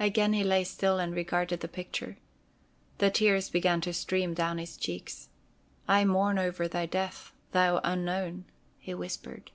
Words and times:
Again 0.00 0.32
he 0.32 0.42
lay 0.42 0.64
still 0.64 0.98
and 0.98 1.14
regarded 1.14 1.60
the 1.60 1.68
picture. 1.68 2.16
The 2.98 3.08
tears 3.08 3.48
began 3.48 3.80
to 3.82 3.92
stream 3.92 4.34
down 4.34 4.58
his 4.58 4.76
cheeks. 4.76 5.28
"I 5.86 6.04
mourn 6.04 6.40
over 6.40 6.66
thy 6.66 6.86
death, 6.86 7.30
thou 7.52 7.80
Unknown!" 7.84 8.46
he 8.80 8.94
whispered. 8.94 9.52